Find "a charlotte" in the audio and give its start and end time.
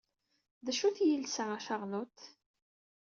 1.55-2.23